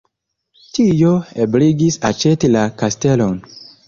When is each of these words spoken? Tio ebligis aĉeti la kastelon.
Tio 0.77 1.11
ebligis 1.43 1.97
aĉeti 2.11 2.51
la 2.55 2.65
kastelon. 2.81 3.37